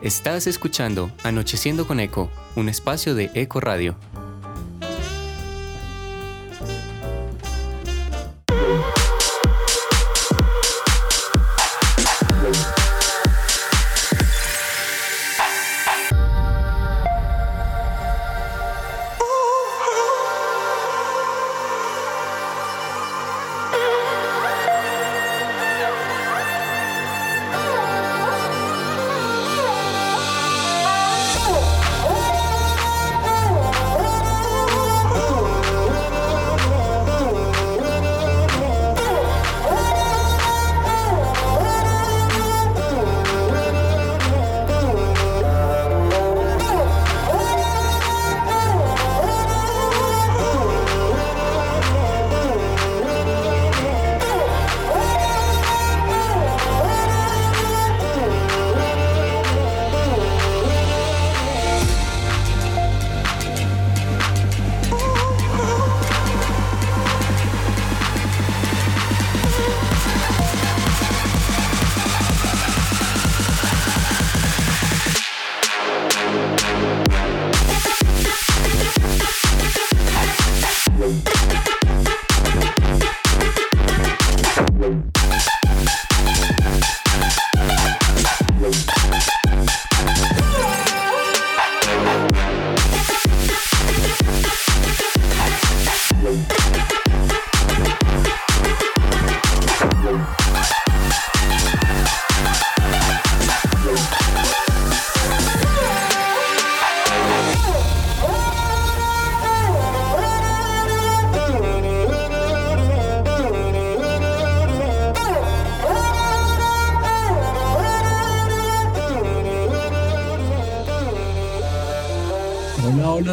[0.00, 3.96] Estás escuchando Anocheciendo con Eco, un espacio de Eco Radio.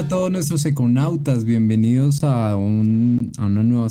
[0.10, 3.88] Nuestros econautas, bienvenidos a, un, a, una nueva,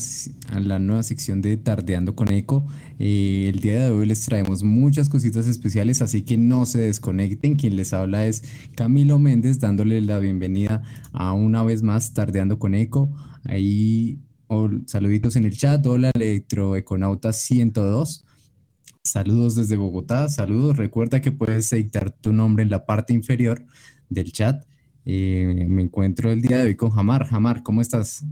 [0.53, 2.67] a la nueva sección de Tardeando con Eco.
[2.99, 7.57] Eh, el día de hoy les traemos muchas cositas especiales, así que no se desconecten.
[7.57, 8.45] Quien les habla es
[8.77, 10.83] Camilo Méndez, dándole la bienvenida
[11.13, 13.11] a una vez más Tardeando con Eco.
[13.45, 14.19] Ahí
[14.87, 18.25] saluditos en el chat, hola Electroeconauta 102.
[19.03, 20.77] Saludos desde Bogotá, saludos.
[20.77, 23.65] Recuerda que puedes editar tu nombre en la parte inferior
[24.09, 24.65] del chat
[25.05, 27.27] eh, me encuentro el día de hoy con Jamar.
[27.27, 28.25] Jamar, ¿cómo estás?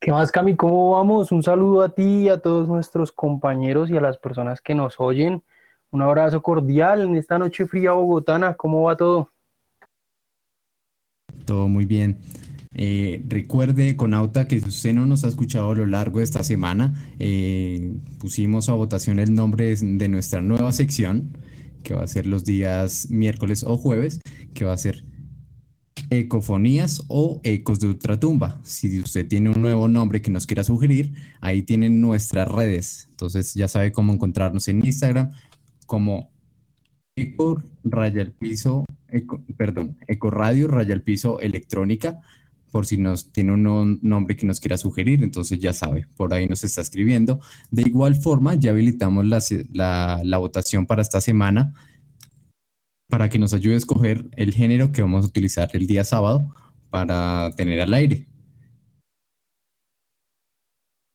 [0.00, 0.54] ¿Qué más, Cami?
[0.54, 1.32] ¿Cómo vamos?
[1.32, 5.42] Un saludo a ti a todos nuestros compañeros y a las personas que nos oyen.
[5.90, 8.54] Un abrazo cordial en esta noche fría bogotana.
[8.54, 9.32] ¿Cómo va todo?
[11.44, 12.18] Todo muy bien.
[12.74, 16.44] Eh, recuerde, Conauta, que si usted no nos ha escuchado a lo largo de esta
[16.44, 21.36] semana, eh, pusimos a votación el nombre de nuestra nueva sección,
[21.82, 24.20] que va a ser los días miércoles o jueves,
[24.54, 25.02] que va a ser
[26.10, 28.60] Ecofonías o Ecos de Ultratumba.
[28.62, 33.08] Si usted tiene un nuevo nombre que nos quiera sugerir, ahí tienen nuestras redes.
[33.10, 35.32] Entonces ya sabe cómo encontrarnos en Instagram
[35.86, 36.30] como
[37.16, 38.84] Eco Raya el Piso,
[39.56, 42.20] perdón, Eco Radio Raya el Piso Electrónica,
[42.70, 46.46] por si nos tiene un nombre que nos quiera sugerir, entonces ya sabe, por ahí
[46.46, 47.40] nos está escribiendo.
[47.70, 51.74] De igual forma, ya habilitamos la, la votación para esta semana
[53.08, 56.54] para que nos ayude a escoger el género que vamos a utilizar el día sábado
[56.90, 58.26] para tener al aire.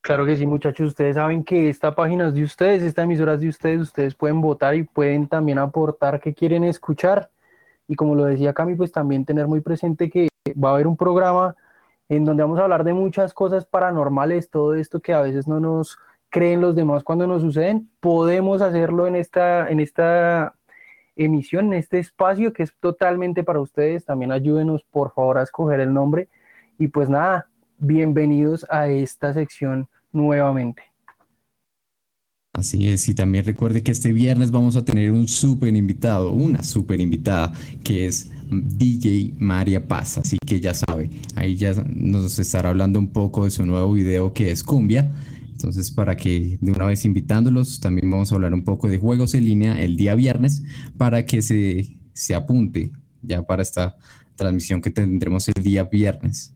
[0.02, 0.90] Claro que sí, muchachos.
[0.90, 3.82] Ustedes saben que esta página es de ustedes, esta emisora es de ustedes.
[3.82, 7.32] Ustedes pueden votar y pueden también aportar qué quieren escuchar.
[7.88, 10.28] Y como lo decía Cami, pues también tener muy presente que
[10.62, 11.56] va a haber un programa
[12.10, 15.60] en donde vamos a hablar de muchas cosas paranormales, todo esto que a veces no
[15.60, 15.98] nos
[16.30, 17.90] creen los demás cuando nos suceden.
[18.02, 20.54] Podemos hacerlo en esta, en esta
[21.16, 24.06] emisión, en este espacio que es totalmente para ustedes.
[24.06, 26.30] También ayúdenos por favor a escoger el nombre.
[26.78, 27.48] Y pues nada,
[27.78, 30.84] bienvenidos a esta sección nuevamente.
[32.54, 36.62] Así es, y también recuerde que este viernes vamos a tener un súper invitado, una
[36.62, 37.52] súper invitada,
[37.84, 43.08] que es DJ María Paz, así que ya sabe, ahí ya nos estará hablando un
[43.08, 45.12] poco de su nuevo video que es Cumbia,
[45.54, 49.36] entonces, para que de una vez invitándolos, también vamos a hablar un poco de juegos
[49.36, 50.64] en línea el día viernes
[50.98, 52.92] para que se, se apunte
[53.22, 53.96] ya para esta
[54.36, 56.56] transmisión que tendremos el día viernes.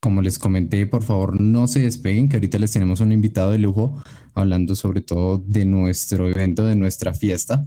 [0.00, 3.58] Como les comenté, por favor no se despeguen, que ahorita les tenemos un invitado de
[3.58, 4.00] lujo
[4.34, 7.66] hablando sobre todo de nuestro evento, de nuestra fiesta,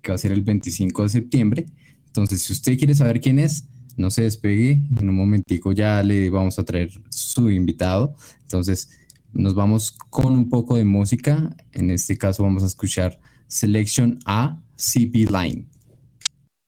[0.00, 1.66] que va a ser el 25 de septiembre.
[2.06, 4.80] Entonces, si usted quiere saber quién es, no se despegue.
[4.98, 8.14] En un momentico ya le vamos a traer su invitado.
[8.46, 8.90] Entonces,
[9.32, 11.54] nos vamos con un poco de música.
[11.72, 15.66] En este caso vamos a escuchar Selection A CP Line.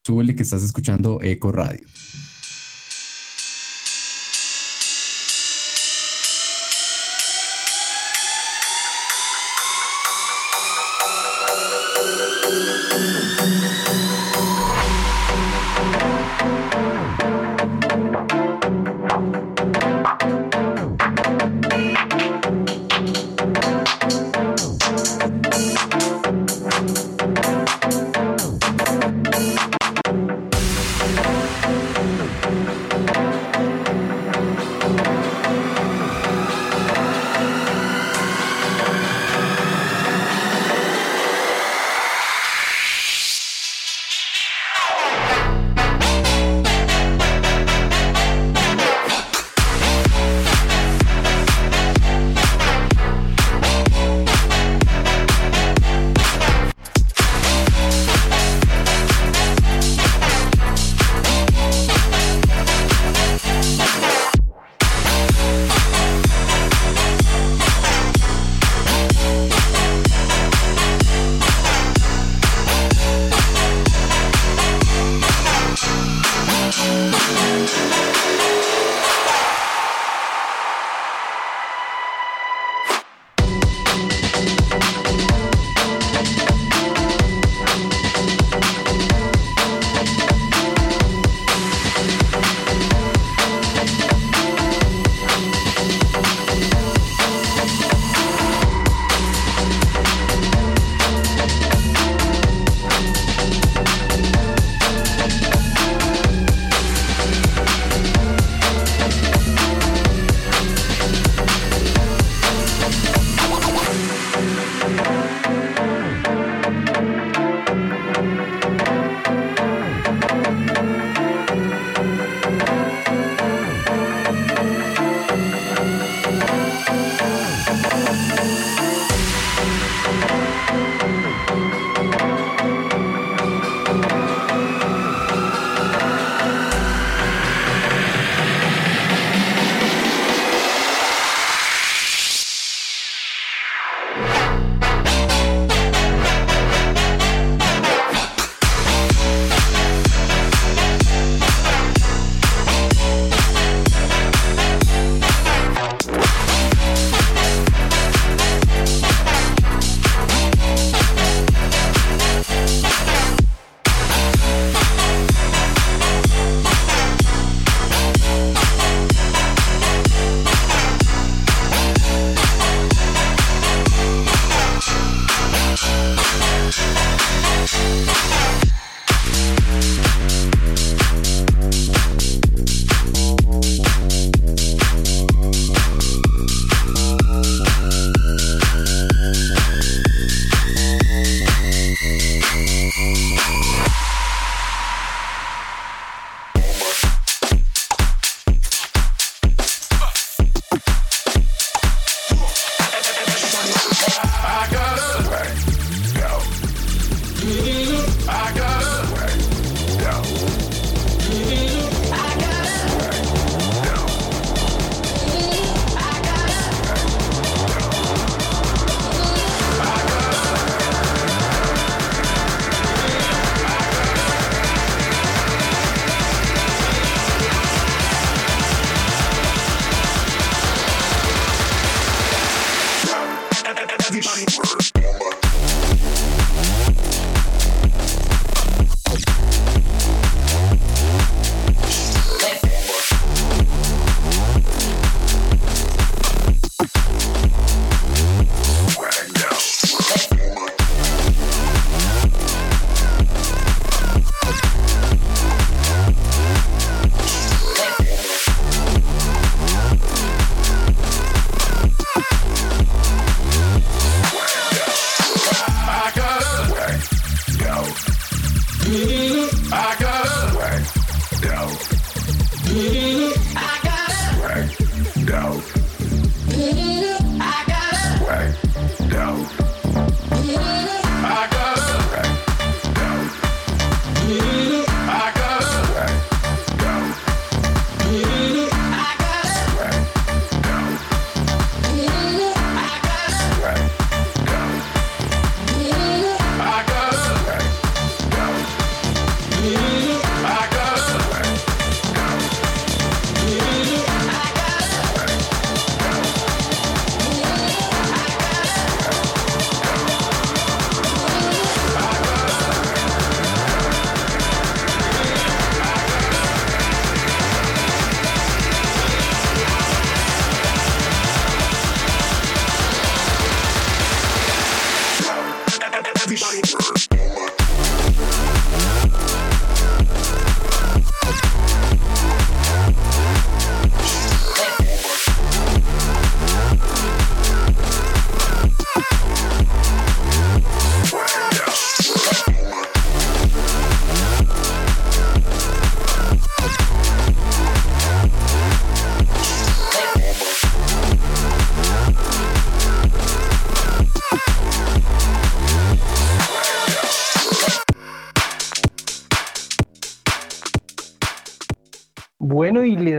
[0.05, 1.87] Súbele que estás escuchando Eco Radio.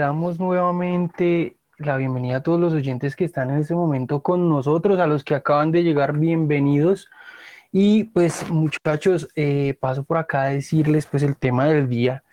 [0.09, 4.97] Damos nuevamente la bienvenida a todos los oyentes que están en este momento con nosotros,
[4.97, 7.07] a los que acaban de llegar, bienvenidos.
[7.71, 12.23] Y pues muchachos, eh, paso por acá a decirles pues el tema del día,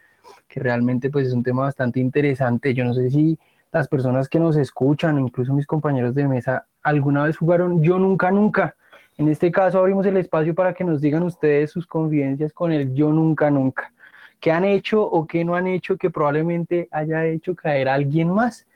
[0.49, 2.73] que realmente pues es un tema bastante interesante.
[2.73, 3.38] Yo no sé si
[3.71, 8.30] las personas que nos escuchan, incluso mis compañeros de mesa, alguna vez jugaron Yo Nunca
[8.30, 8.75] Nunca.
[9.18, 12.95] En este caso abrimos el espacio para que nos digan ustedes sus confidencias con el
[12.95, 13.92] Yo Nunca Nunca.
[14.40, 18.30] ¿Qué han hecho o qué no han hecho que probablemente haya hecho caer a alguien
[18.30, 18.66] más?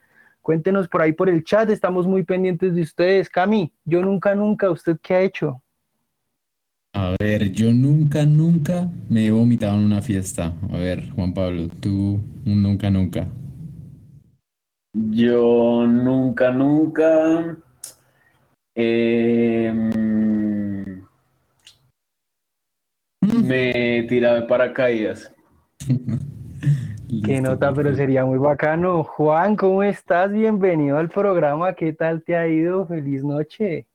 [0.42, 3.28] Cuéntenos por ahí por el chat, estamos muy pendientes de ustedes.
[3.28, 5.62] Cami, yo nunca, nunca, ¿usted qué ha hecho?
[6.92, 10.52] A ver, yo nunca, nunca me he vomitado en una fiesta.
[10.72, 13.28] A ver, Juan Pablo, tú nunca, nunca.
[14.92, 17.56] Yo nunca, nunca.
[18.74, 19.72] eh,
[23.22, 25.32] me he tirado de paracaídas.
[26.60, 29.02] Qué Listo, nota, pero sería muy bacano.
[29.02, 30.30] Juan, ¿cómo estás?
[30.30, 31.74] Bienvenido al programa.
[31.74, 32.86] ¿Qué tal te ha ido?
[32.86, 33.88] Feliz noche.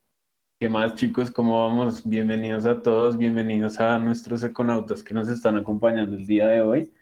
[0.60, 1.32] ¿Qué más, chicos?
[1.32, 2.06] ¿Cómo vamos?
[2.06, 6.94] Bienvenidos a todos, bienvenidos a nuestros econautas que nos están acompañando el día de hoy.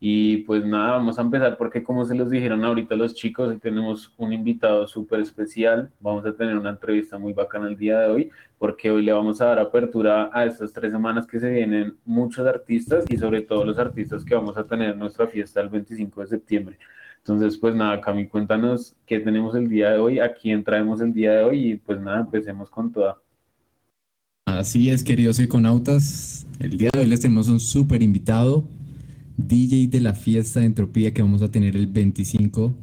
[0.00, 4.12] Y pues nada, vamos a empezar porque como se los dijeron ahorita los chicos, tenemos
[4.16, 5.90] un invitado súper especial.
[5.98, 9.40] Vamos a tener una entrevista muy bacana el día de hoy porque hoy le vamos
[9.40, 13.64] a dar apertura a estas tres semanas que se vienen muchos artistas y sobre todo
[13.64, 16.78] los artistas que vamos a tener en nuestra fiesta el 25 de septiembre.
[17.18, 21.12] Entonces, pues nada, Cami, cuéntanos qué tenemos el día de hoy, a quién traemos el
[21.12, 23.18] día de hoy y pues nada, empecemos con toda.
[24.46, 26.46] Así es, queridos econautas.
[26.58, 28.64] El día de hoy les tenemos un súper invitado,
[29.38, 32.74] DJ de la fiesta de Entropía que vamos a tener el 25.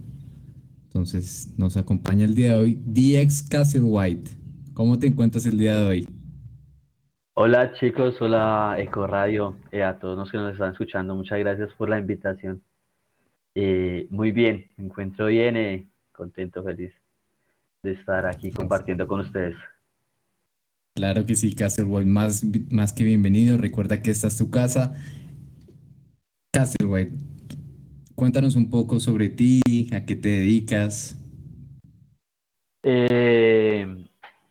[0.86, 4.32] Entonces, nos acompaña el día de hoy DX Castle White.
[4.74, 6.08] ¿Cómo te encuentras el día de hoy?
[7.34, 11.70] Hola chicos, hola Eco Radio, eh, a todos los que nos están escuchando, muchas gracias
[11.74, 12.64] por la invitación.
[13.54, 16.94] Eh, muy bien, me encuentro bien, eh, contento, feliz
[17.84, 19.58] de estar aquí compartiendo con ustedes.
[20.96, 23.58] Claro que sí, Castle White, más, más que bienvenido.
[23.58, 24.96] Recuerda que esta es tu casa.
[26.56, 27.12] Castle White,
[28.16, 29.60] cuéntanos un poco sobre ti,
[29.92, 31.22] a qué te dedicas.
[32.82, 33.86] Eh,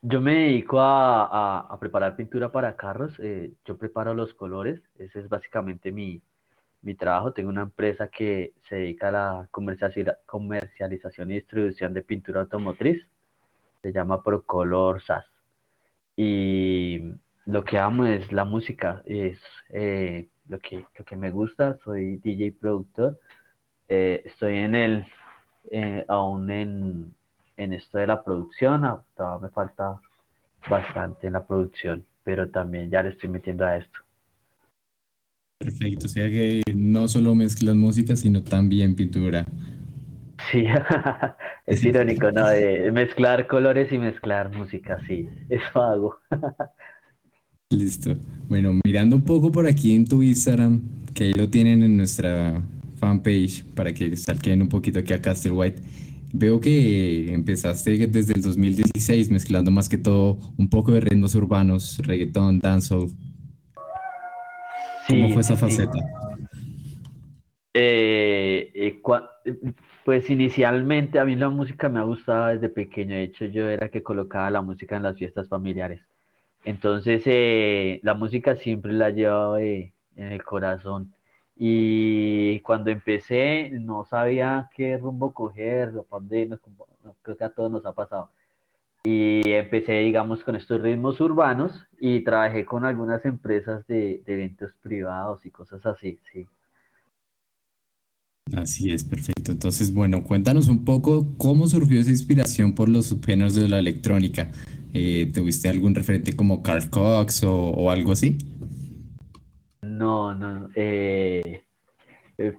[0.02, 5.30] yo me dedico a, preparar pintura para carros, eh, yo preparo los colores, ese es
[5.30, 6.20] básicamente mi,
[6.98, 7.32] trabajo.
[7.32, 13.02] Tengo una empresa que se dedica a la comercializa- comercialización y distribución de pintura automotriz,
[13.80, 15.24] se llama Procolor SAS.
[16.18, 17.00] Y
[17.46, 22.16] lo que amo es la música, es eh, lo que, lo que me gusta, soy
[22.16, 23.18] DJ productor,
[23.88, 25.06] eh, estoy en el,
[25.70, 27.14] eh, aún en,
[27.56, 30.00] en esto de la producción, ah, todavía me falta
[30.68, 33.98] bastante en la producción, pero también ya le estoy metiendo a esto.
[35.58, 39.46] Perfecto, o sea que no solo mezclas música, sino también pintura.
[40.50, 40.66] Sí,
[41.66, 42.48] es irónico, ¿no?
[42.48, 46.18] De mezclar colores y mezclar música, sí, eso hago.
[47.70, 48.16] Listo.
[48.48, 50.82] Bueno, mirando un poco por aquí en tu Instagram,
[51.14, 52.62] que ahí lo tienen en nuestra
[52.96, 55.82] fanpage para que salquen un poquito aquí a Castle White.
[56.32, 61.98] Veo que empezaste desde el 2016 mezclando más que todo un poco de ritmos urbanos,
[61.98, 63.10] reggaetón, dancehall.
[65.08, 65.60] ¿Cómo Sí, fue esa sí.
[65.60, 65.98] faceta?
[67.74, 69.00] Eh, eh,
[69.44, 69.72] eh,
[70.04, 73.14] pues inicialmente a mí la música me ha gustado desde pequeño.
[73.14, 76.00] De hecho, yo era que colocaba la música en las fiestas familiares.
[76.64, 81.14] Entonces, eh, la música siempre la llevaba eh, en el corazón.
[81.56, 87.36] Y cuando empecé, no sabía qué rumbo coger, o para dónde irnos, como- no, creo
[87.36, 88.30] que a todos nos ha pasado.
[89.04, 94.72] Y empecé, digamos, con estos ritmos urbanos y trabajé con algunas empresas de, de eventos
[94.82, 96.46] privados y cosas así, sí.
[98.56, 99.52] Así es, perfecto.
[99.52, 104.50] Entonces, bueno, cuéntanos un poco cómo surgió esa inspiración por los subgéneros de la electrónica.
[104.96, 108.38] Eh, ¿tuviste algún referente como Carl Cox o, algo así?
[109.82, 111.64] No, no, eh,
[112.38, 112.54] eh,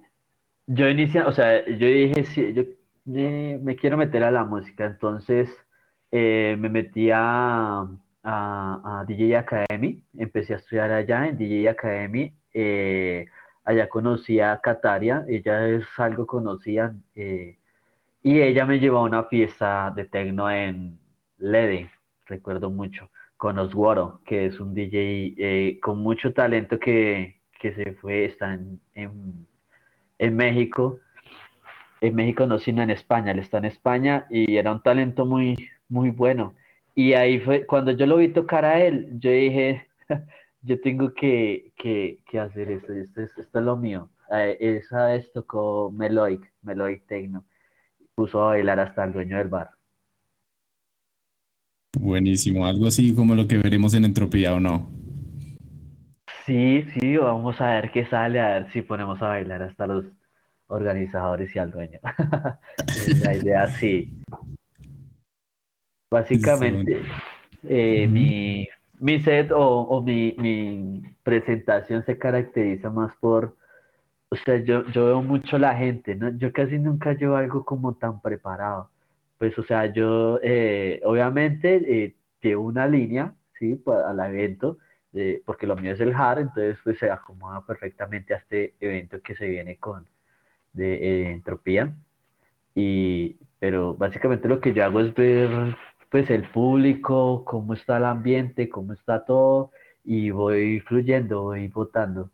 [0.68, 2.64] yo inicia, o sea, yo dije, sí, yo
[3.06, 5.50] me quiero meter a la música, entonces
[6.12, 7.88] eh, me metí a,
[9.08, 12.34] DJ Academy, empecé a estudiar allá en DJ Academy.
[12.54, 13.28] Eh,
[13.64, 19.94] allá conocí a Kataria, ella es algo conocida, y ella me llevó a una fiesta
[19.96, 21.00] de techno en
[21.38, 21.92] Lede,
[22.26, 28.26] recuerdo mucho, con Oswaro, que es un DJ eh, con mucho talento que, se fue,
[28.26, 28.80] está en,
[30.20, 31.00] en, México.
[32.00, 35.56] En México no, sino en España, él está en España y era un talento muy,
[35.90, 36.54] muy bueno.
[36.94, 39.88] Y ahí fue, cuando yo lo vi tocar a él, yo dije,
[40.62, 41.74] yo tengo que,
[42.40, 44.10] hacer esto, esto es, esto es lo mío.
[44.32, 47.46] Eh, esa vez tocó Meloic, Meloic Techno.
[48.16, 49.72] Puso a bailar hasta el dueño del bar.
[52.00, 54.90] Buenísimo, algo así como lo que veremos en Entropía o no.
[56.46, 60.06] Sí, sí, vamos a ver qué sale, a ver si ponemos a bailar hasta los
[60.68, 62.00] organizadores y al dueño.
[63.24, 64.14] la idea, sí.
[66.12, 67.02] Básicamente,
[67.68, 68.68] eh, mi,
[69.00, 73.56] mi set o, mi, presentación se caracteriza más por,
[74.30, 76.30] o sea, yo, yo veo mucho la gente, ¿no?
[76.38, 78.92] Yo casi nunca llevo algo como tan preparado.
[79.38, 83.76] Pues, o sea, yo eh, obviamente eh, una línea, ¿sí?
[83.76, 84.78] Pues, al evento,
[85.46, 89.34] porque lo mío es el hard, entonces pues se acomoda perfectamente a este evento que
[89.36, 90.06] se viene con
[90.74, 91.96] de entropía.
[92.76, 95.76] Y, pero básicamente lo que yo hago es ver
[96.12, 99.72] pues el público, cómo está el ambiente, cómo está todo,
[100.04, 102.30] y voy fluyendo, voy votando.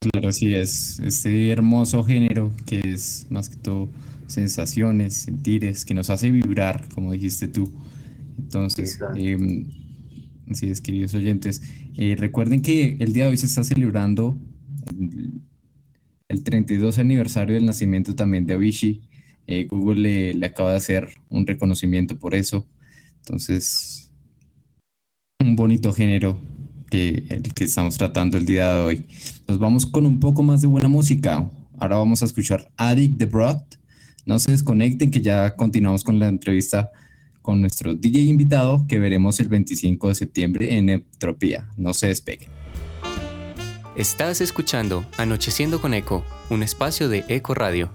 [0.00, 0.98] Claro, así es.
[1.00, 3.88] Este hermoso género que es más que todo
[4.32, 7.72] sensaciones, sentires, que nos hace vibrar, como dijiste tú.
[8.38, 9.66] Entonces, eh,
[10.50, 11.62] así es, queridos oyentes.
[11.96, 14.38] Eh, recuerden que el día de hoy se está celebrando
[14.90, 15.42] el,
[16.28, 19.02] el 32 aniversario del nacimiento también de Avicii.
[19.46, 22.66] Eh, Google le, acaba de hacer un reconocimiento por eso.
[23.18, 24.10] Entonces,
[25.40, 26.40] un bonito género
[26.90, 29.06] que el que estamos tratando el día de hoy.
[29.48, 31.50] Nos vamos con un poco más de buena música.
[31.78, 33.62] Ahora vamos a escuchar Addict the Broad.
[34.24, 36.90] No se desconecten que ya continuamos con la entrevista
[37.42, 41.68] con nuestro DJ invitado que veremos el 25 de septiembre en Entropía.
[41.76, 42.48] No se despeguen.
[43.96, 47.90] Estás escuchando Anocheciendo con Eco, un espacio de Eco Radio.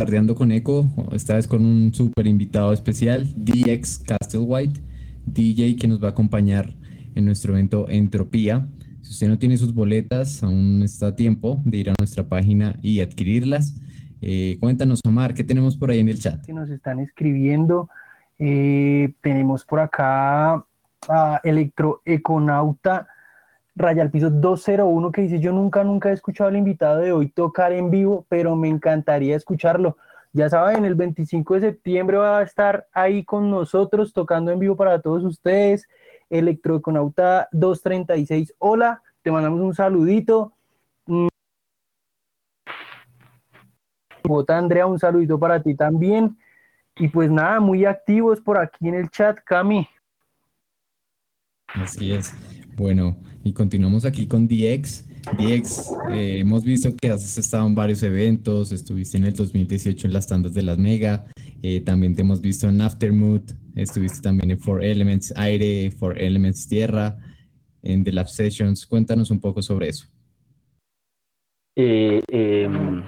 [0.00, 4.80] Atardeando con Eco, esta vez con un súper invitado especial, DX Castlewhite,
[5.26, 6.72] DJ que nos va a acompañar
[7.14, 8.66] en nuestro evento Entropía.
[9.02, 12.78] Si usted no tiene sus boletas, aún está a tiempo de ir a nuestra página
[12.80, 13.78] y adquirirlas.
[14.22, 16.46] Eh, cuéntanos, Omar, ¿qué tenemos por ahí en el chat?
[16.46, 17.90] Que nos están escribiendo.
[18.38, 20.64] Eh, tenemos por acá
[21.10, 23.06] a Electroeconauta
[23.76, 27.28] Raya al piso 201 que dice, yo nunca, nunca he escuchado al invitado de hoy
[27.28, 29.96] tocar en vivo, pero me encantaría escucharlo.
[30.32, 34.76] Ya saben, el 25 de septiembre va a estar ahí con nosotros tocando en vivo
[34.76, 35.88] para todos ustedes.
[36.28, 40.52] Electroconauta 236, hola, te mandamos un saludito.
[44.22, 46.38] Bota Andrea, un saludito para ti también.
[46.96, 49.88] Y pues nada, muy activos por aquí en el chat, Cami.
[51.74, 52.32] Así es.
[52.76, 55.06] Bueno, y continuamos aquí con DX.
[55.38, 60.12] DX, eh, hemos visto que has estado en varios eventos, estuviste en el 2018 en
[60.12, 61.26] las tandas de las Mega,
[61.62, 63.42] eh, también te hemos visto en Aftermood,
[63.76, 67.16] estuviste también en Four Elements Aire, Four Elements Tierra,
[67.82, 68.86] en The Lab Sessions.
[68.86, 70.06] Cuéntanos un poco sobre eso.
[71.76, 73.02] Eh, em,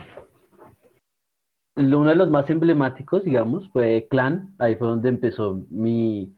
[1.77, 6.35] uno de los más emblemáticos, digamos, fue Clan, ahí fue donde empezó mi,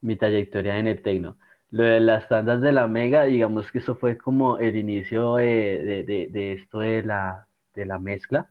[0.00, 1.36] mi trayectoria en el techno.
[1.70, 6.04] Lo de las tandas de la Mega, digamos que eso fue como el inicio de,
[6.06, 8.48] de, de, esto de la, de la mezcla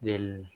[0.00, 0.46] del,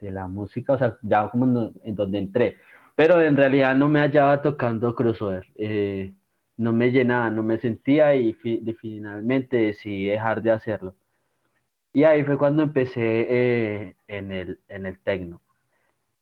[0.00, 2.56] de la música, o sea, ya como en, donde entré.
[2.94, 5.46] Pero en realidad no me hallaba tocando crossover.
[5.56, 6.12] Eh,
[6.56, 10.94] no me llenaba, no me sentía y finalmente decidí dejar de hacerlo.
[11.96, 15.40] Y ahí fue cuando empecé eh, en el, en el techno.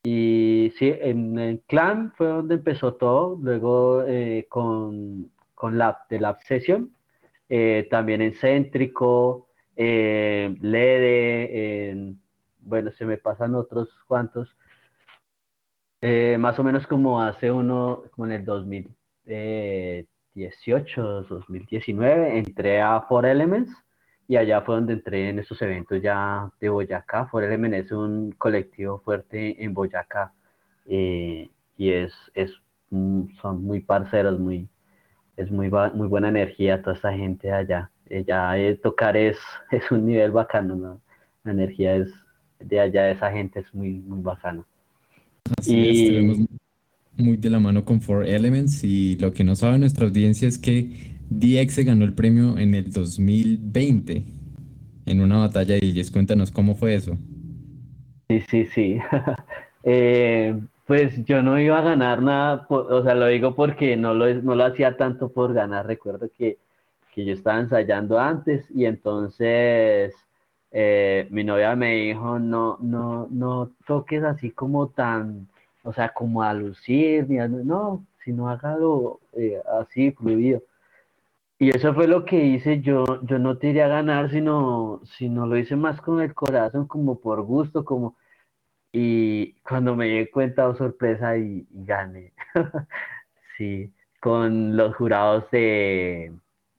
[0.04, 6.20] Y sí, en el clan fue donde empezó todo, luego eh, con con Lab, de
[6.20, 6.94] Lab Session,
[7.48, 12.16] eh, también en Céntrico, eh, Lede,
[12.60, 14.56] bueno, se me pasan otros cuantos,
[16.00, 23.26] eh, más o menos como hace uno, como en el 2018, 2019, entré a Four
[23.26, 23.70] Elements
[24.28, 27.26] y allá fue donde entré en esos eventos ya de Boyacá.
[27.26, 30.32] Four Elements es un colectivo fuerte en Boyacá
[30.86, 32.52] y es, es,
[32.90, 34.68] mm, son muy parceros, muy,
[35.36, 37.90] es muy, muy buena energía toda esa gente allá.
[38.26, 39.38] Ya eh, tocar es,
[39.70, 41.00] es un nivel bacano, ¿no?
[41.44, 42.10] La energía es
[42.60, 44.64] de allá de esa gente es muy, muy bacana.
[45.58, 46.48] Así y...
[47.16, 50.56] muy de la mano con Four Elements y lo que no sabe nuestra audiencia es
[50.56, 54.24] que DX se ganó el premio en el 2020
[55.06, 57.18] en una batalla y les cuéntanos cómo fue eso.
[58.28, 58.98] Sí, sí, sí.
[59.84, 64.32] eh, pues yo no iba a ganar nada, o sea, lo digo porque no lo,
[64.34, 65.86] no lo hacía tanto por ganar.
[65.86, 66.58] Recuerdo que,
[67.14, 70.14] que yo estaba ensayando antes y entonces
[70.72, 75.48] eh, mi novia me dijo, no, no, no toques así como tan,
[75.84, 80.62] o sea, como a lucir, ni no, sino hágalo eh, así, fluido.
[81.58, 85.46] Y eso fue lo que hice, yo, yo no te iría a ganar, sino, sino
[85.46, 88.16] lo hice más con el corazón, como por gusto, como
[88.96, 92.32] y cuando me di cuenta, oh, sorpresa, y, y gané.
[93.58, 96.32] sí, con los jurados de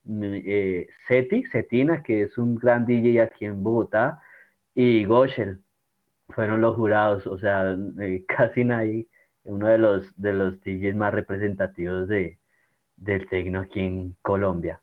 [0.08, 4.22] eh, Seti, Setina, que es un gran DJ aquí en Bogotá,
[4.74, 5.60] y Goshel,
[6.30, 9.08] fueron los jurados, o sea, eh, casi nadie,
[9.44, 12.40] uno de los, de los DJs más representativos de,
[12.96, 14.80] del tecno aquí en Colombia.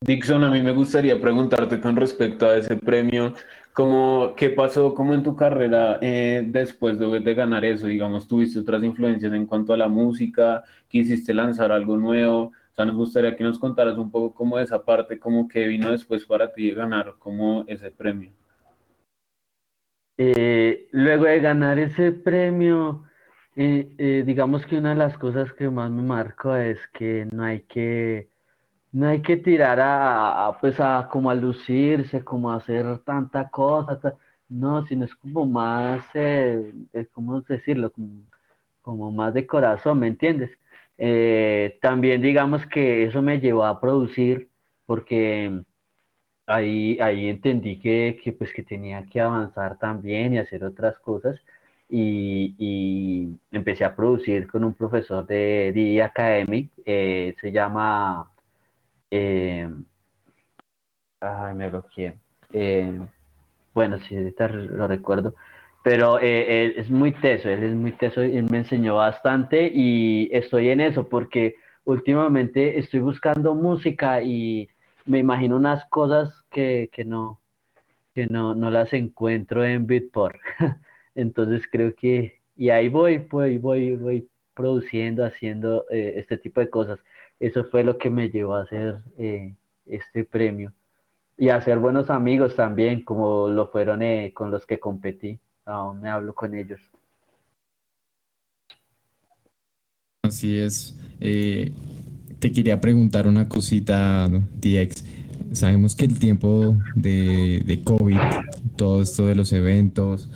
[0.00, 3.34] Dixon, a mí me gustaría preguntarte con respecto a ese premio,
[3.78, 7.86] ¿cómo, ¿qué pasó como en tu carrera eh, después de, de, ganar eso?
[7.86, 10.64] Digamos, ¿tuviste otras influencias en cuanto a la música?
[10.88, 12.46] ¿Quisiste lanzar algo nuevo?
[12.46, 15.92] O sea, nos gustaría que nos contaras un poco cómo esa parte, cómo que vino
[15.92, 18.32] después para ti ganar como ese premio.
[20.16, 23.04] Eh, luego de ganar ese premio,
[23.54, 27.44] eh, eh, digamos que una de las cosas que más me marcó es que no
[27.44, 28.28] hay que
[28.92, 34.00] no hay que tirar a, pues a como a lucirse, como a hacer tanta cosa,
[34.48, 36.72] no, sino es como más, eh,
[37.12, 37.92] ¿cómo decirlo?
[38.82, 40.50] Como, más de corazón, ¿me entiendes?
[40.98, 44.48] Eh, también digamos que eso me llevó a producir,
[44.86, 45.62] porque
[46.46, 51.38] ahí, ahí entendí que, que, pues, que tenía que avanzar también y hacer otras cosas.
[51.90, 58.30] Y, y empecé a producir con un profesor de D Academy, eh, se llama
[59.10, 59.68] eh,
[61.20, 62.18] ay, me bloqueé.
[62.52, 63.00] Eh,
[63.74, 65.34] bueno, sí, ahorita lo recuerdo.
[65.84, 70.70] Pero eh, es muy teso, él es muy teso y me enseñó bastante y estoy
[70.70, 74.68] en eso porque últimamente estoy buscando música y
[75.06, 77.40] me imagino unas cosas que, que no,
[78.14, 80.36] que no, no las encuentro en Beatport.
[81.14, 86.98] Entonces creo que, y ahí voy, pues, voy, voy produciendo, haciendo este tipo de cosas
[87.40, 89.54] eso fue lo que me llevó a hacer eh,
[89.86, 90.72] este premio.
[91.36, 95.38] Y a hacer buenos amigos también, como lo fueron eh, con los que competí.
[95.64, 96.80] Aún me hablo con ellos.
[100.24, 100.98] Así es.
[101.20, 101.72] Eh,
[102.40, 105.04] te quería preguntar una cosita, DX.
[105.52, 108.18] Sabemos que el tiempo de, de COVID,
[108.76, 110.28] todo esto de los eventos,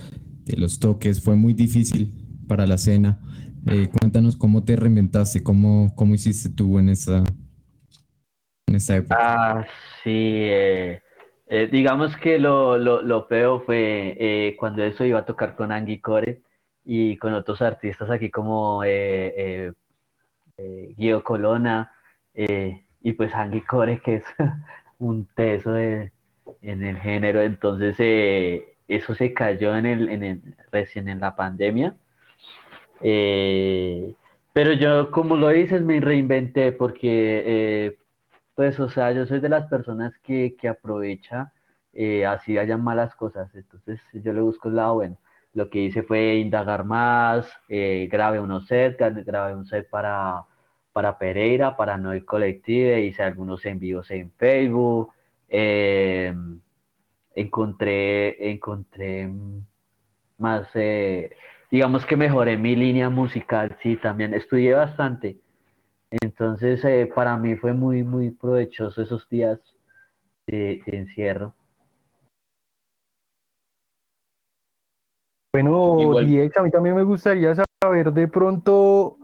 [0.45, 2.13] de los toques, fue muy difícil
[2.47, 3.19] para la cena.
[3.67, 7.23] Eh, cuéntanos cómo te reinventaste, cómo, cómo hiciste tú en esa,
[8.67, 9.17] en esa época.
[9.19, 9.67] Ah,
[10.03, 10.11] sí.
[10.11, 11.01] Eh,
[11.47, 16.01] eh, digamos que lo, lo, lo feo fue cuando eso iba a tocar con Angie
[16.01, 16.43] Core
[16.85, 18.83] y con otros artistas aquí como
[20.97, 21.93] Guido Colona
[22.35, 24.25] y pues Angie Core, que es
[24.99, 26.11] un teso en
[26.63, 27.43] el género.
[27.43, 27.97] Entonces,
[28.89, 31.95] eso se cayó en el, en el, recién en la pandemia
[33.03, 34.15] eh,
[34.53, 37.99] pero yo, como lo dices, me reinventé porque, eh,
[38.55, 41.53] pues, o sea, yo soy de las personas que, que aprovecha
[41.93, 43.55] eh, así hayan malas cosas.
[43.55, 45.19] Entonces, yo le busco el lado bueno.
[45.55, 50.45] Lo que hice fue indagar más, grabé unos sets, grabé un set para,
[50.93, 55.13] para Pereira, para Noel Collective, hice algunos envíos en Facebook.
[57.35, 59.31] encontré, encontré
[60.39, 60.69] más
[61.73, 65.39] digamos que mejoré mi línea musical, sí, también estudié bastante.
[66.11, 69.59] Entonces, eh, para mí fue muy, muy provechoso esos días
[70.47, 71.55] de, encierro.
[75.55, 79.17] Bueno, Diex, a mí también me gustaría saber de pronto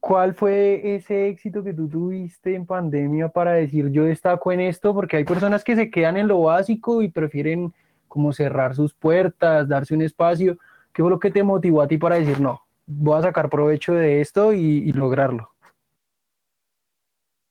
[0.00, 4.94] cuál fue ese éxito que tú tuviste en pandemia para decir yo destaco en esto,
[4.94, 7.74] porque hay personas que se quedan en lo básico y prefieren
[8.08, 10.56] como cerrar sus puertas, darse un espacio
[10.96, 13.92] ¿Qué fue lo que te motivó a ti para decir, no, voy a sacar provecho
[13.92, 15.50] de esto y, lograrlo?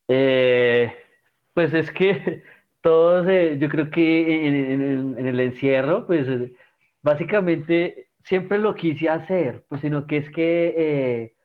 [0.08, 0.91] Eh,
[1.53, 2.41] pues es que
[2.81, 3.27] todos,
[3.60, 6.27] yo creo que en, el encierro, pues
[7.03, 11.36] básicamente siempre lo quise hacer, pues sino que es que, eh,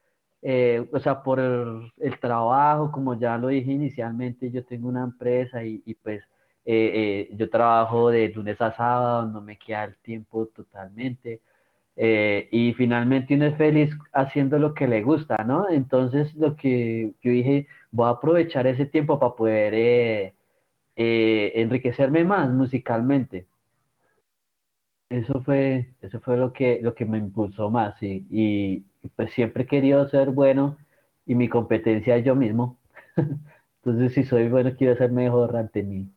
[0.41, 5.63] eh, o sea, por el, trabajo, como ya lo dije inicialmente, yo tengo una empresa
[5.65, 6.25] y pues
[6.65, 11.43] yo trabajo de lunes a sábado, no me queda el tiempo totalmente.
[12.03, 15.69] Eh, y finalmente uno es feliz haciendo lo que le gusta, ¿no?
[15.69, 20.35] Entonces lo que yo dije, voy a aprovechar ese tiempo para poder eh,
[20.97, 23.47] eh, enriquecerme más musicalmente.
[25.11, 28.85] Eso fue, eso fue lo que, lo que me impulsó más y, y
[29.17, 30.79] pues siempre he querido ser bueno
[31.27, 32.79] y mi competencia es yo mismo.
[33.85, 36.11] Entonces si soy bueno quiero ser mejor ante mí.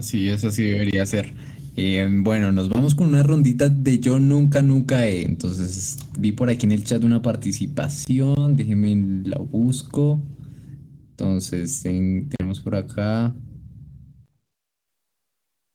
[0.00, 1.34] Así es, así debería ser.
[1.76, 5.26] Eh, bueno, nos vamos con una rondita de yo nunca, nunca he.
[5.26, 10.18] Entonces, vi por aquí en el chat una participación, déjenme la busco.
[11.10, 13.34] Entonces, tenemos por acá.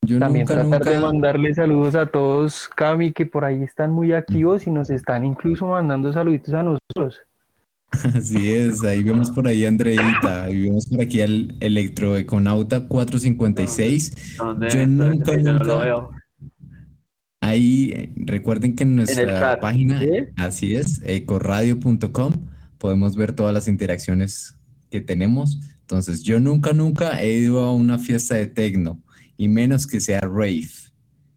[0.02, 3.92] Yo También nunca, tratar de nunca, mandarle saludos a todos, Cami, que por ahí están
[3.92, 7.22] muy activos y nos están incluso mandando saluditos a nosotros.
[8.16, 14.38] así es, ahí vemos por ahí a Andreita, ahí vemos por aquí al Electroeconauta 456.
[14.38, 16.10] ¿Dónde Yo nunca, Yo no lo veo.
[17.42, 20.10] ahí recuerden que en nuestra página, ¿sí?
[20.38, 22.34] así es, ecoradio.com,
[22.78, 24.58] podemos ver todas las interacciones
[24.90, 25.60] que tenemos.
[25.82, 29.02] Entonces, yo nunca, nunca he ido a una fiesta de tecno,
[29.38, 30.68] y menos que sea rave.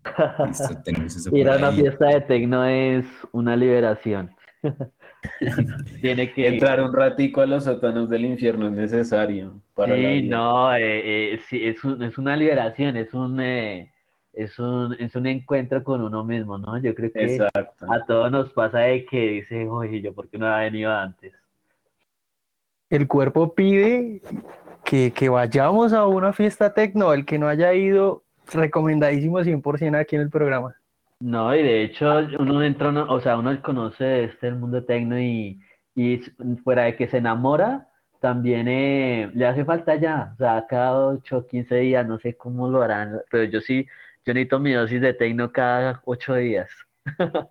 [0.46, 1.80] Listo, Ir a una ahí.
[1.80, 4.30] fiesta de tecno es una liberación.
[6.00, 6.48] Tiene que...
[6.48, 11.40] Entrar un ratico a los sótanos del infierno es necesario para Sí, no, eh, eh,
[11.48, 13.92] sí, es un- es una liberación, es un, eh,
[14.33, 16.78] es un, es un encuentro con uno mismo, ¿no?
[16.81, 17.87] Yo creo que Exacto.
[17.92, 21.33] a todos nos pasa de que dice, oye, ¿yo por qué no había venido antes?
[22.90, 24.22] El cuerpo pide
[24.85, 27.12] que, que vayamos a una fiesta tecno.
[27.12, 30.74] El que no haya ido, recomendadísimo 100% aquí en el programa.
[31.20, 32.07] No, y de hecho
[32.38, 35.61] uno entra, uno- o sea, uno conoce este el mundo tecno y,
[35.94, 36.18] y
[36.62, 37.88] fuera de que se enamora,
[38.20, 42.37] también eh, le hace falta ya, o sea, cada 8 o 15 días, no sé
[42.37, 43.85] cómo lo harán, pero yo sí,
[44.24, 46.70] yo necesito mi dosis de tecno cada 8 días.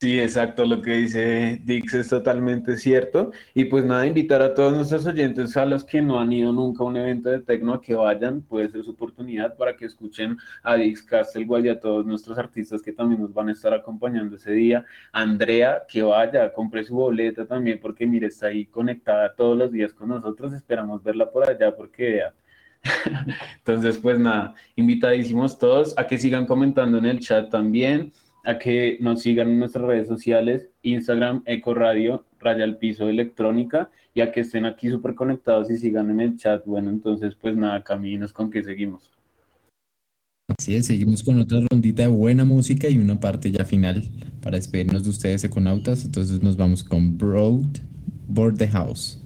[0.00, 3.32] Sí, exacto, lo que dice Dix es totalmente cierto.
[3.52, 6.84] Y pues nada, invitar a todos nuestros oyentes, a los que no han ido nunca
[6.84, 10.36] a un evento de tecno, a que vayan, puede ser su oportunidad para que escuchen
[10.62, 14.36] a Dix Castelguay y a todos nuestros artistas que también nos van a estar acompañando
[14.36, 14.84] ese día.
[15.10, 19.92] Andrea, que vaya, compre su boleta también, porque mire, está ahí conectada todos los días
[19.92, 22.34] con nosotros, esperamos verla por allá, porque vea.
[23.58, 28.12] Entonces, pues nada, invitadísimos todos a que sigan comentando en el chat también
[28.44, 33.90] a que nos sigan en nuestras redes sociales, Instagram, Eco Radio, Raya al Piso Electrónica,
[34.14, 36.64] y a que estén aquí súper conectados y sigan en el chat.
[36.64, 39.10] Bueno, entonces, pues nada, caminos con que seguimos.
[40.58, 44.02] Así es, seguimos con otra rondita de buena música y una parte ya final
[44.40, 46.04] para despedirnos de ustedes, econautas.
[46.04, 47.66] Entonces nos vamos con Broad
[48.26, 49.17] Board House.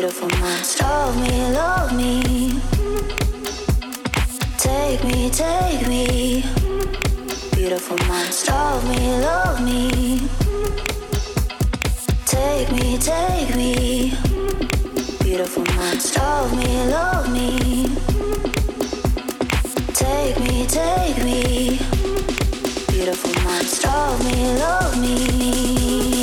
[0.00, 0.80] beautiful minds.
[0.80, 2.60] Love me, love me.
[4.56, 6.44] Take me, take me.
[7.52, 8.52] Beautiful monster.
[8.52, 10.28] Love me, love me.
[12.26, 14.14] Take me, take me.
[15.24, 16.20] Beautiful monster.
[16.20, 17.86] Love me, love me.
[19.94, 21.78] Take me, take me.
[22.86, 23.88] Beautiful monster.
[23.88, 26.17] Love me, love me.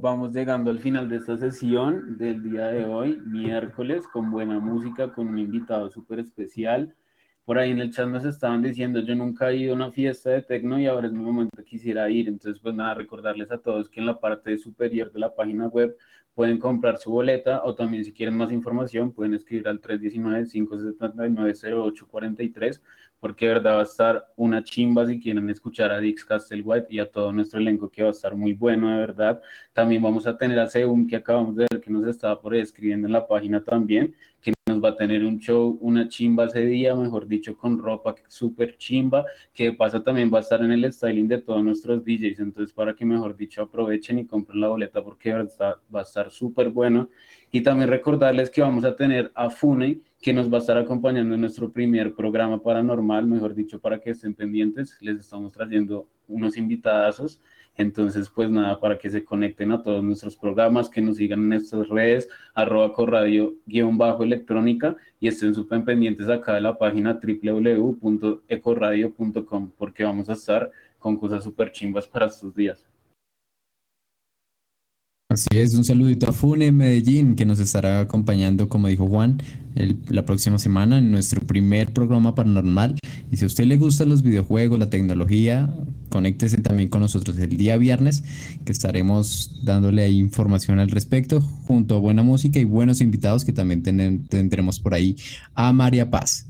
[0.00, 5.12] vamos llegando al final de esta sesión del día de hoy, miércoles, con buena música,
[5.12, 6.94] con un invitado súper especial.
[7.44, 10.30] Por ahí en el chat nos estaban diciendo, yo nunca he ido a una fiesta
[10.30, 12.28] de tecno y ahora es mi momento que quisiera ir.
[12.28, 15.96] Entonces, pues nada, recordarles a todos que en la parte superior de la página web
[16.34, 22.80] pueden comprar su boleta o también si quieren más información pueden escribir al 319-579-0843
[23.20, 27.00] porque de verdad va a estar una chimba si quieren escuchar a Dix Castlewhite y
[27.00, 29.40] a todo nuestro elenco que va a estar muy bueno de verdad.
[29.72, 33.06] También vamos a tener a Seum que acabamos de ver que nos estaba por escribiendo
[33.06, 36.94] en la página también, que nos va a tener un show, una chimba ese día,
[36.94, 40.92] mejor dicho, con ropa súper chimba, que de paso también va a estar en el
[40.92, 45.02] styling de todos nuestros DJs, entonces para que mejor dicho aprovechen y compren la boleta
[45.02, 47.08] porque de verdad va a estar súper bueno.
[47.50, 51.34] Y también recordarles que vamos a tener a Funey, que nos va a estar acompañando
[51.34, 54.96] en nuestro primer programa paranormal, mejor dicho, para que estén pendientes.
[55.00, 57.40] Les estamos trayendo unos invitadazos.
[57.76, 61.50] Entonces, pues nada, para que se conecten a todos nuestros programas, que nos sigan en
[61.50, 67.20] nuestras redes, arroba corradio guion bajo electrónica y estén súper pendientes acá de la página
[67.22, 72.84] www.ecoradio.com porque vamos a estar con cosas súper chimbas para estos días.
[75.30, 79.42] Así es, un saludito a Fune Medellín, que nos estará acompañando, como dijo Juan,
[79.74, 82.96] el- la próxima semana en nuestro primer programa paranormal.
[83.30, 85.70] Y si a usted le gustan los videojuegos, la tecnología,
[86.08, 88.24] conéctese también con nosotros el día viernes,
[88.64, 93.52] que estaremos dándole ahí información al respecto, junto a buena música y buenos invitados que
[93.52, 95.14] también tendremos por ahí
[95.54, 96.47] a María Paz.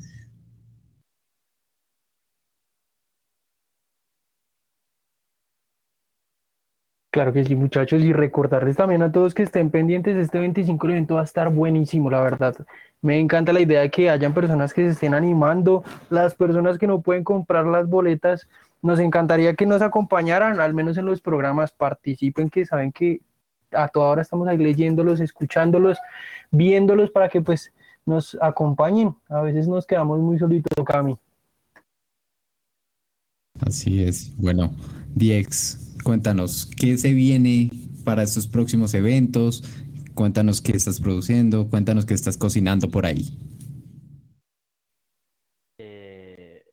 [7.18, 10.92] Claro que sí, muchachos, y recordarles también a todos que estén pendientes, este 25 el
[10.92, 12.54] evento va a estar buenísimo, la verdad.
[13.02, 16.86] Me encanta la idea de que hayan personas que se estén animando, las personas que
[16.86, 18.46] no pueden comprar las boletas,
[18.82, 23.20] nos encantaría que nos acompañaran, al menos en los programas, participen, que saben que
[23.72, 25.98] a toda hora estamos ahí leyéndolos, escuchándolos,
[26.52, 27.72] viéndolos para que pues
[28.06, 29.12] nos acompañen.
[29.28, 31.18] A veces nos quedamos muy solitos, Cami.
[33.66, 34.32] Así es.
[34.36, 34.70] Bueno,
[35.16, 37.70] Diex, cuéntanos, ¿qué se viene
[38.02, 39.62] para estos próximos eventos?
[40.14, 43.38] Cuéntanos qué estás produciendo, cuéntanos qué estás cocinando por ahí.
[45.76, 46.64] Eh,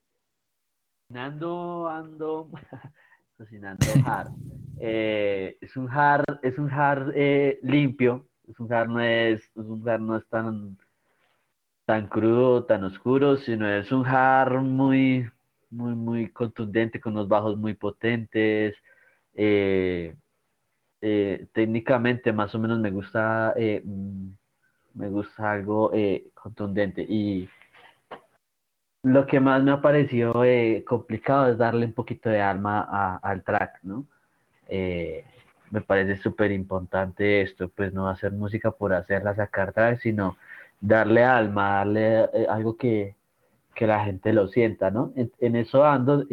[1.01, 2.49] cocinando ando
[3.37, 4.31] cocinando hard.
[4.79, 9.65] Eh, es un hard, es un hard eh, limpio, es un hard no es, es
[9.65, 10.77] un hard no es tan
[11.83, 15.29] tan crudo, tan oscuro, sino es un hard muy,
[15.69, 18.77] muy, muy contundente, con unos bajos muy potentes.
[19.35, 20.15] Eh,
[21.01, 24.29] eh, técnicamente más o menos me gusta, eh, mm,
[24.95, 25.91] me gusta algo
[26.33, 27.49] contundente y
[29.03, 30.41] lo que más me ha parecido
[30.85, 34.07] complicado es darle un poquito de alma al track, ¿no?
[35.71, 40.37] Me parece súper importante esto, pues no hacer música por hacerla, sacar track, sino
[40.79, 43.15] darle alma, darle algo que,
[43.75, 45.13] que la gente lo sienta, ¿no?
[45.15, 46.25] En, eso ando.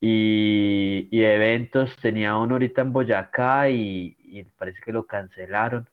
[0.00, 4.16] Y, eventos, tenía uno ahorita en Boyacá y,
[4.58, 5.88] parece que lo cancelaron.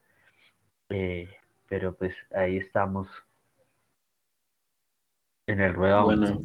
[0.90, 1.30] eh,
[1.68, 3.08] pero pues ahí estamos
[5.48, 6.04] en el ruedo.
[6.04, 6.42] Bueno,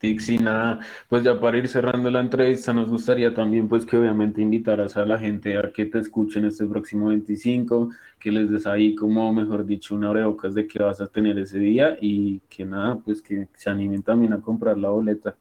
[0.00, 4.40] Dixie, nada, pues ya para ir cerrando la entrevista, nos gustaría también, pues que obviamente
[4.40, 7.90] invitaras a la gente a que te escuchen este próximo 25,
[8.20, 11.58] que les des ahí como, mejor dicho, una abrebocas de qué vas a tener ese
[11.58, 15.36] día y que nada, pues que se animen también a comprar la boleta.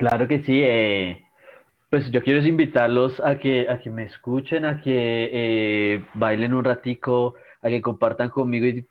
[0.00, 0.62] Claro que sí.
[0.64, 1.22] eh,
[1.90, 6.64] pues yo quiero invitarlos a que, a que me escuchen, a que eh, bailen un
[6.64, 8.82] ratico, a que compartan conmigo.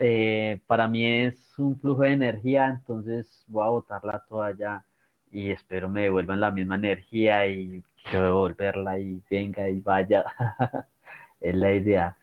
[0.00, 4.84] Eh, para mí es un flujo de energía, entonces voy a botarla toda ya
[5.30, 10.24] y espero me devuelvan la misma energía y devolverla y venga y vaya.
[11.40, 12.16] Es la idea.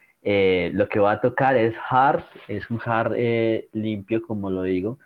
[0.73, 3.13] Lo que va a tocar es hard, es un hard
[3.71, 4.99] limpio, como lo digo.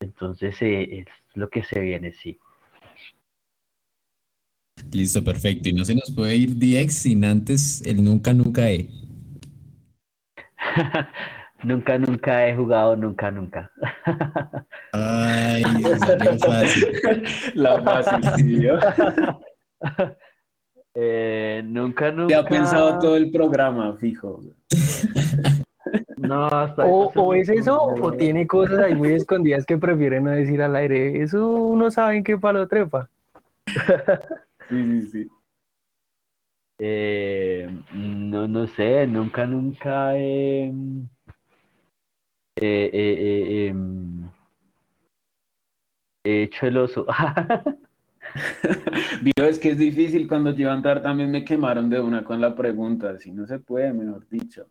[0.00, 2.38] Entonces eh, es lo que se viene, sí.
[4.92, 5.68] Listo, perfecto.
[5.68, 8.88] Y no se nos puede ir Diex sin antes el nunca, nunca E.
[11.62, 13.70] Nunca, nunca he jugado, nunca, nunca.
[14.92, 15.62] Ay,
[15.98, 16.88] salió fácil.
[17.54, 18.74] La fácil, sí, ¿yo?
[20.94, 22.38] Eh, nunca, Te nunca.
[22.40, 24.42] ha pensado todo el programa, fijo.
[26.34, 30.60] No, hasta O, es eso, o tiene cosas ahí muy escondidas que prefiere no decir
[30.62, 31.22] al aire.
[31.22, 33.08] Eso uno sabe en qué palo trepa.
[34.70, 35.28] Sí, sí, sí.
[36.78, 40.72] Eh, no, no sé, nunca, nunca he.
[42.56, 44.26] eh, eh, eh, em,
[46.24, 47.06] he hecho el oso.
[49.20, 52.24] Vio, es que es difícil cuando yo iba a entrar también me quemaron de una
[52.24, 54.66] con la pregunta, si no se puede, mejor dicho.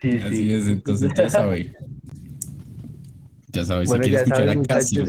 [0.00, 0.54] Sí, Así sí.
[0.54, 1.74] es, entonces ya sabe.
[3.48, 5.04] Ya sabe, Bueno, si escuchar saben, a Casi.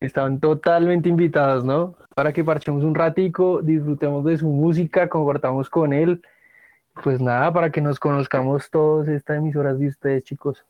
[0.00, 1.96] Están totalmente invitados, ¿no?
[2.14, 6.22] Para que parchemos un ratico, disfrutemos de su música, compartamos con él.
[7.02, 10.64] Pues nada, para que nos conozcamos todos estas emisoras de ustedes, chicos.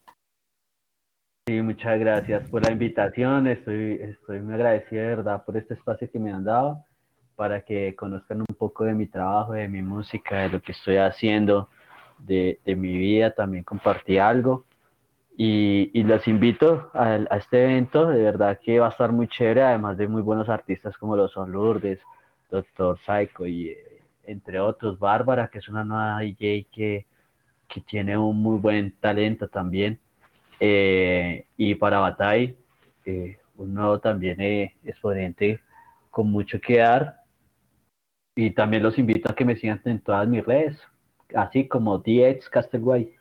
[1.47, 3.47] Sí, muchas gracias por la invitación.
[3.47, 6.85] Estoy, estoy muy agradecido de verdad por este espacio que me han dado
[7.39, 10.97] para que conozcan un poco de mi trabajo, de mi música, de lo que estoy
[10.97, 11.71] haciendo,
[12.19, 13.33] de, de mi vida.
[13.33, 14.65] También compartí algo.
[15.37, 18.07] Y, y los invito a, a este evento.
[18.07, 21.29] De verdad que va a estar muy chévere, además de muy buenos artistas como lo
[21.29, 22.01] son Lourdes,
[22.51, 23.99] Doctor Psycho y eh,
[24.29, 27.07] entre otros, Bárbara, que es una nueva DJ que,
[27.67, 29.99] que tiene un muy buen talento también.
[30.61, 32.57] Eh, y para Batay,
[33.07, 35.61] eh, un nuevo también eh, exponente
[36.11, 37.23] con mucho que dar.
[38.35, 40.79] Y también los invito a que me sigan en todas mis redes,
[41.35, 43.15] así como DX Castelguay.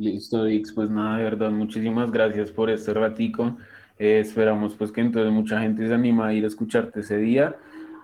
[0.00, 3.56] Listo, Dix, pues nada, de verdad, muchísimas gracias por este ratico.
[3.98, 7.56] Eh, esperamos pues que entonces mucha gente se anima a ir a escucharte ese día.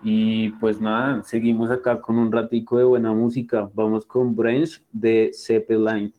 [0.02, 3.70] Y pues nada, seguimos acá con un ratico de buena música.
[3.74, 6.12] Vamos con Branch de Zeppelin.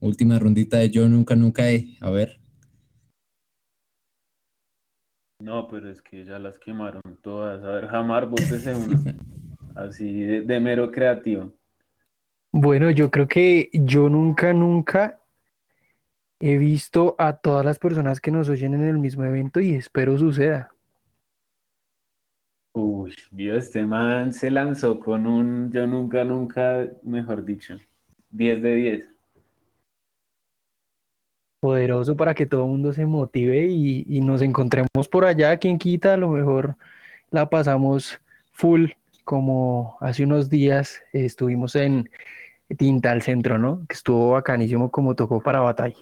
[0.00, 1.96] Última rondita de Yo Nunca Nunca He.
[2.00, 2.41] A ver.
[5.42, 7.64] No, pero es que ya las quemaron todas.
[7.64, 9.02] A ver, Jamar, bótese uno.
[9.74, 11.52] Así de, de mero creativo.
[12.52, 15.20] Bueno, yo creo que yo nunca, nunca
[16.38, 20.16] he visto a todas las personas que nos oyen en el mismo evento y espero
[20.16, 20.70] suceda.
[22.74, 27.76] Uy, vio, este man se lanzó con un yo nunca, nunca, mejor dicho,
[28.30, 29.11] 10 de 10.
[31.62, 35.56] Poderoso para que todo el mundo se motive y, y nos encontremos por allá.
[35.58, 36.76] Quien quita, a lo mejor
[37.30, 38.18] la pasamos
[38.50, 38.90] full,
[39.22, 42.10] como hace unos días estuvimos en
[42.76, 43.86] Tintal Centro, ¿no?
[43.88, 45.96] Que estuvo bacanísimo como tocó para batalla.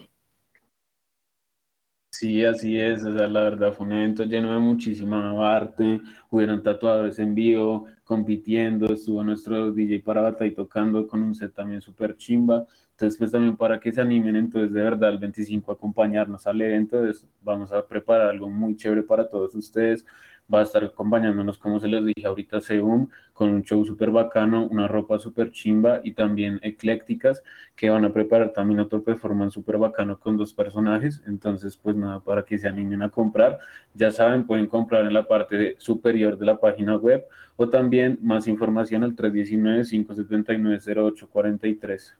[2.11, 6.01] Sí, así es, o sea, la verdad fue un evento lleno de muchísima arte,
[6.31, 11.81] hubieron tatuadores en vivo, compitiendo, estuvo nuestro DJ para batalla tocando con un set también
[11.81, 12.67] súper chimba,
[13.01, 16.61] entonces pues también para que se animen, entonces de verdad el 25 a acompañarnos al
[16.61, 20.05] evento, entonces, vamos a preparar algo muy chévere para todos ustedes,
[20.53, 24.67] va a estar acompañándonos, como se les dije ahorita, Seum, con un show súper bacano,
[24.67, 27.43] una ropa súper chimba y también eclécticas,
[27.75, 31.23] que van a preparar también otro performance súper bacano con dos personajes.
[31.27, 33.59] Entonces, pues nada, para que se animen a comprar.
[33.95, 37.25] Ya saben, pueden comprar en la parte superior de la página web
[37.57, 42.17] o también más información al 319-579-0843.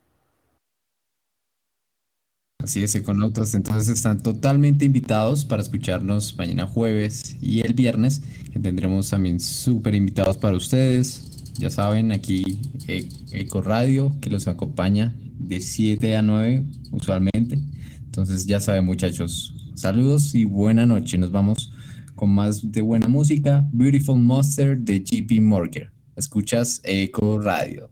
[2.63, 3.53] Así es, Econautas.
[3.55, 9.95] Entonces están totalmente invitados para escucharnos mañana jueves y el viernes, que tendremos también súper
[9.95, 11.53] invitados para ustedes.
[11.57, 17.59] Ya saben, aquí E- Eco Radio, que los acompaña de 7 a 9 usualmente.
[18.05, 19.55] Entonces ya saben, muchachos.
[19.75, 21.17] Saludos y buena noche.
[21.17, 21.73] Nos vamos
[22.15, 23.67] con más de buena música.
[23.71, 25.89] Beautiful Monster de JP Morgan.
[26.15, 27.89] Escuchas Eco Radio.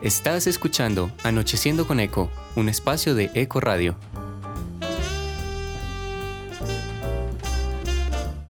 [0.00, 3.96] Estás escuchando Anocheciendo con Eco, un espacio de Eco Radio.